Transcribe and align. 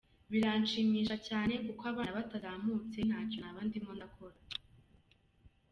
Biranshimisha 0.31 1.15
cyane 1.27 1.53
kuko 1.65 1.83
abana 1.91 2.15
batazamutse 2.17 2.97
ntacyo 3.07 3.37
naba 3.41 3.59
ndimo 3.67 3.91
ndakora. 3.97 4.37